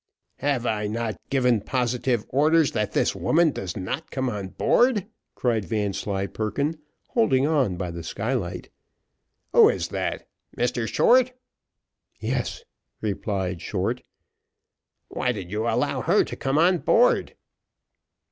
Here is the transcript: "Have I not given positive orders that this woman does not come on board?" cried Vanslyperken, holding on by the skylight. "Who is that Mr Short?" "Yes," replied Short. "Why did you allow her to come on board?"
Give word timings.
"Have 0.37 0.65
I 0.65 0.87
not 0.87 1.15
given 1.29 1.61
positive 1.61 2.25
orders 2.29 2.71
that 2.71 2.93
this 2.93 3.15
woman 3.15 3.51
does 3.51 3.77
not 3.77 4.09
come 4.09 4.29
on 4.31 4.47
board?" 4.47 5.05
cried 5.35 5.65
Vanslyperken, 5.65 6.79
holding 7.09 7.45
on 7.45 7.77
by 7.77 7.91
the 7.91 8.01
skylight. 8.01 8.71
"Who 9.53 9.69
is 9.69 9.89
that 9.89 10.27
Mr 10.57 10.91
Short?" 10.91 11.33
"Yes," 12.19 12.63
replied 12.99 13.61
Short. 13.61 14.01
"Why 15.09 15.31
did 15.31 15.51
you 15.51 15.67
allow 15.67 16.01
her 16.01 16.23
to 16.23 16.35
come 16.35 16.57
on 16.57 16.79
board?" 16.79 17.35